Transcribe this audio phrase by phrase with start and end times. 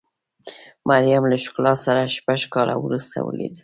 [0.89, 3.59] مریم له ښکلا سره شپږ کاله وروسته ولیدل.